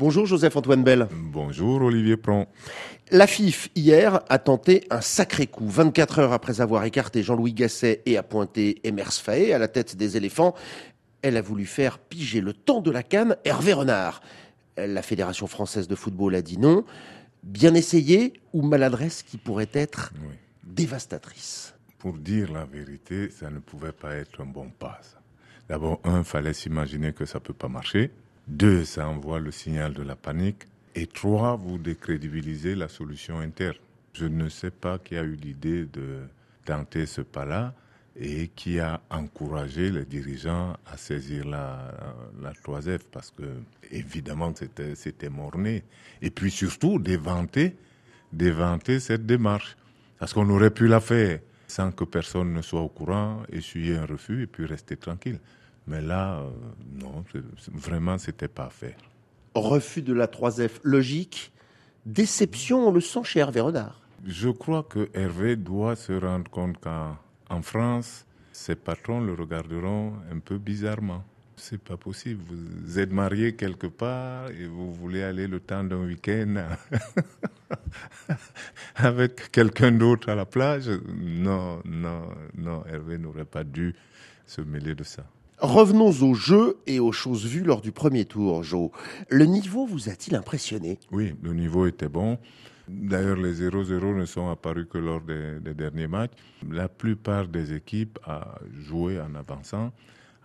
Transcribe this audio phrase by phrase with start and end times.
[0.00, 1.08] Bonjour Joseph-Antoine Bell.
[1.12, 2.46] Bonjour Olivier Pron.
[3.10, 5.68] La FIF, hier, a tenté un sacré coup.
[5.68, 10.16] 24 heures après avoir écarté Jean-Louis Gasset et appointé Emers Faé à la tête des
[10.16, 10.54] éléphants,
[11.20, 14.22] elle a voulu faire piger le temps de la canne Hervé Renard.
[14.78, 16.86] La Fédération française de football a dit non.
[17.42, 20.14] Bien essayé ou maladresse qui pourrait être
[20.64, 21.74] dévastatrice?
[21.98, 24.98] Pour dire la vérité, ça ne pouvait pas être un bon pas.
[25.68, 28.10] D'abord, un, fallait s'imaginer que ça ne peut pas marcher.
[28.48, 30.64] Deux, ça envoie le signal de la panique.
[30.94, 33.76] Et trois, vous décrédibilisez la solution interne.
[34.12, 36.18] Je ne sais pas qui a eu l'idée de
[36.64, 37.74] tenter ce pas-là
[38.16, 41.92] et qui a encouragé les dirigeants à saisir la,
[42.42, 43.44] la 3F parce que,
[43.90, 45.84] évidemment, c'était, morné.
[46.20, 47.76] Et puis surtout, d'éventer,
[48.32, 49.76] d'éventer cette démarche.
[50.18, 54.04] Parce qu'on aurait pu la faire sans que personne ne soit au courant, essuyer un
[54.04, 55.38] refus et puis rester tranquille.
[55.86, 56.50] Mais là, euh,
[57.00, 57.24] non,
[57.72, 58.96] vraiment, c'était pas fait.
[59.54, 61.52] Refus de la 3F logique,
[62.06, 64.00] déception, on le sent chez Hervé Renard.
[64.26, 70.38] Je crois que Hervé doit se rendre compte qu'en France, ses patrons le regarderont un
[70.38, 71.24] peu bizarrement.
[71.56, 72.42] C'est pas possible.
[72.48, 76.68] Vous êtes marié quelque part et vous voulez aller le temps d'un week-end
[78.96, 80.88] avec quelqu'un d'autre à la plage?
[81.14, 82.22] Non, non,
[82.56, 83.94] non, Hervé n'aurait pas dû
[84.46, 85.24] se mêler de ça.
[85.60, 88.92] Revenons au jeu et aux choses vues lors du premier tour, Jo.
[89.28, 90.98] Le niveau vous a-t-il impressionné?
[91.12, 92.38] Oui, le niveau était bon.
[92.88, 96.32] D'ailleurs, les 0-0 ne sont apparus que lors des, des, derniers matchs.
[96.70, 99.92] La plupart des équipes a joué en avançant,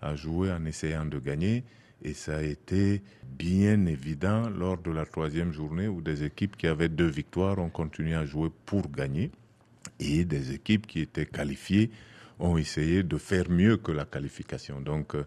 [0.01, 1.63] a joué en essayant de gagner.
[2.03, 6.67] Et ça a été bien évident lors de la troisième journée où des équipes qui
[6.67, 9.31] avaient deux victoires ont continué à jouer pour gagner
[9.99, 11.89] et des équipes qui étaient qualifiées
[12.39, 14.81] ont essayé de faire mieux que la qualification.
[14.81, 15.23] Donc, euh,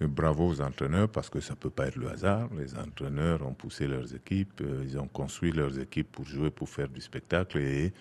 [0.00, 2.48] bravo aux entraîneurs parce que ça peut pas être le hasard.
[2.56, 6.68] Les entraîneurs ont poussé leurs équipes, euh, ils ont construit leurs équipes pour jouer, pour
[6.68, 7.92] faire du spectacle et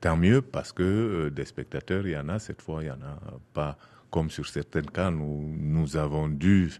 [0.00, 2.90] tant mieux parce que euh, des spectateurs, il y en a cette fois, il y
[2.90, 3.18] en a
[3.52, 3.76] pas
[4.10, 6.70] comme sur certaines cas où nous avons dû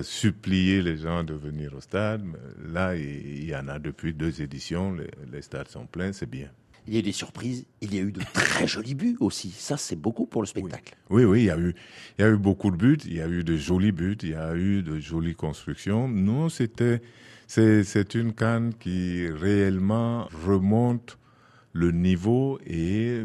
[0.00, 2.24] supplier les gens de venir au stade.
[2.72, 4.96] Là, il y en a depuis deux éditions,
[5.30, 6.48] les, stades sont pleins, c'est bien.
[6.86, 9.50] Il y a des surprises, il y a eu de très jolis buts aussi.
[9.50, 10.96] Ça, c'est beaucoup pour le spectacle.
[11.10, 11.74] Oui, oui, il y a eu,
[12.18, 14.30] il y a eu beaucoup de buts, il y a eu de jolis buts, il
[14.30, 16.08] y a eu de jolies constructions.
[16.08, 17.00] Non, c'était,
[17.46, 21.18] c'est, c'est une canne qui réellement remonte
[21.72, 23.22] le niveau et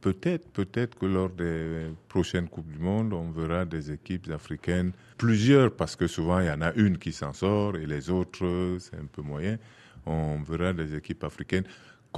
[0.00, 5.74] peut-être, peut-être que lors des prochaines Coupes du Monde, on verra des équipes africaines, plusieurs,
[5.74, 8.96] parce que souvent il y en a une qui s'en sort et les autres, c'est
[8.96, 9.58] un peu moyen.
[10.06, 11.64] On verra des équipes africaines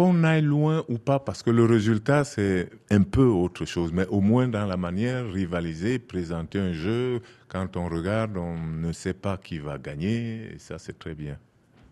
[0.01, 4.07] qu'on aille loin ou pas, parce que le résultat, c'est un peu autre chose, mais
[4.07, 9.13] au moins dans la manière, rivaliser, présenter un jeu, quand on regarde, on ne sait
[9.13, 11.37] pas qui va gagner, et ça, c'est très bien.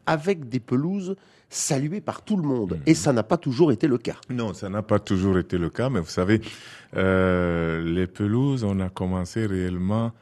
[0.06, 1.16] Avec des pelouses
[1.50, 2.82] saluées par tout le monde, mmh.
[2.88, 4.16] et ça n'a pas toujours été le cas.
[4.30, 6.40] Non, ça n'a pas toujours été le cas, mais vous savez,
[6.96, 10.12] euh, les pelouses, on a commencé réellement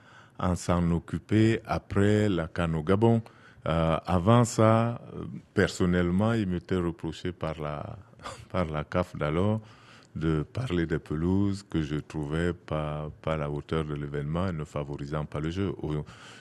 [0.41, 3.23] à s'en occuper après la canne au Gabon.
[3.67, 5.01] Euh, avant ça,
[5.55, 7.97] personnellement, il m'était reproché par la,
[8.53, 9.61] par la CAF d'alors
[10.17, 14.53] de parler des pelouses que je trouvais pas, pas à la hauteur de l'événement et
[14.53, 15.73] ne favorisant pas le jeu.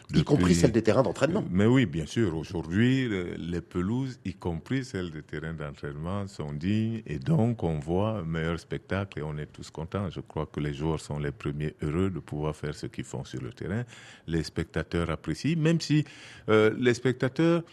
[0.09, 0.21] Depuis...
[0.21, 1.43] Y compris celle des terrains d'entraînement.
[1.49, 2.37] Mais oui, bien sûr.
[2.37, 8.19] Aujourd'hui, les pelouses, y compris celles des terrains d'entraînement, sont dignes et donc on voit
[8.19, 10.09] un meilleur spectacle et on est tous contents.
[10.09, 13.23] Je crois que les joueurs sont les premiers heureux de pouvoir faire ce qu'ils font
[13.23, 13.83] sur le terrain.
[14.27, 16.05] Les spectateurs apprécient, même si
[16.49, 17.63] euh, les spectateurs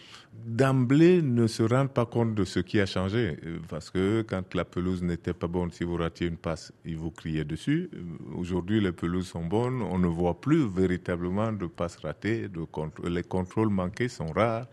[0.46, 3.36] d'emblée ne se rendent pas compte de ce qui a changé.
[3.68, 7.10] Parce que quand la pelouse n'était pas bonne, si vous ratiez une passe, ils vous
[7.10, 7.90] criaient dessus.
[8.36, 9.82] Aujourd'hui, les pelouses sont bonnes.
[9.82, 12.48] On ne voit plus véritablement de passes ratées.
[12.48, 12.66] De
[13.08, 14.66] les contrôles manqués sont rares.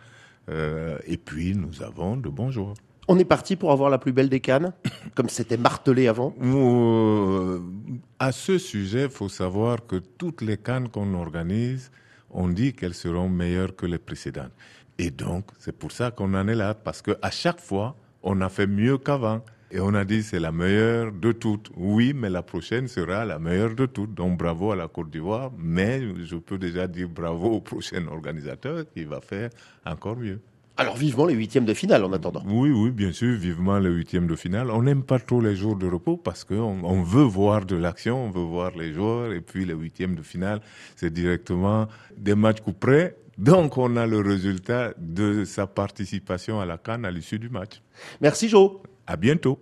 [0.49, 2.75] Euh, et puis, nous avons de bons joueurs.
[3.07, 4.71] On est parti pour avoir la plus belle des cannes,
[5.15, 7.59] comme c'était martelé avant euh,
[8.19, 11.91] À ce sujet, il faut savoir que toutes les cannes qu'on organise,
[12.29, 14.51] on dit qu'elles seront meilleures que les précédentes.
[14.99, 18.49] Et donc, c'est pour ça qu'on en est là, parce qu'à chaque fois, on a
[18.49, 19.41] fait mieux qu'avant.
[19.71, 21.69] Et on a dit c'est la meilleure de toutes.
[21.75, 24.15] Oui, mais la prochaine sera la meilleure de toutes.
[24.15, 28.85] Donc bravo à la Côte d'Ivoire, mais je peux déjà dire bravo au prochain organisateur
[28.93, 29.49] qui va faire
[29.85, 30.39] encore mieux.
[30.75, 32.41] Alors vivement les huitièmes de finale en attendant.
[32.47, 34.71] Oui, oui, bien sûr, vivement les huitièmes de finale.
[34.71, 38.25] On n'aime pas trop les jours de repos parce qu'on on veut voir de l'action,
[38.25, 39.33] on veut voir les joueurs.
[39.33, 40.61] Et puis les huitièmes de finale,
[40.95, 41.87] c'est directement
[42.17, 43.17] des matchs coup près.
[43.37, 47.81] Donc on a le résultat de sa participation à la Cannes à l'issue du match.
[48.19, 48.71] Merci Joe.
[49.09, 49.57] À bientôt.